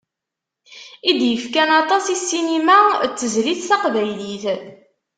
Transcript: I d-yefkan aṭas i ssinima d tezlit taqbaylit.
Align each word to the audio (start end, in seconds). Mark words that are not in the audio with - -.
I 1.09 1.11
d-yefkan 1.19 1.69
aṭas 1.81 2.05
i 2.15 2.15
ssinima 2.21 2.79
d 3.09 3.13
tezlit 3.15 3.61
taqbaylit. 3.69 4.45